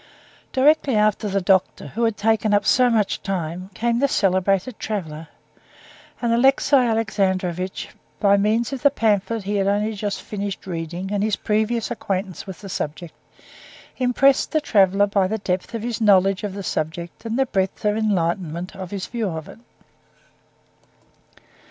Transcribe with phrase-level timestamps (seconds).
[0.51, 5.27] Directly after the doctor, who had taken up so much time, came the celebrated traveler,
[6.19, 11.21] and Alexey Alexandrovitch, by means of the pamphlet he had only just finished reading and
[11.21, 13.13] his previous acquaintance with the subject,
[13.97, 17.85] impressed the traveler by the depth of his knowledge of the subject and the breadth
[17.85, 19.59] and enlightenment of his view of it.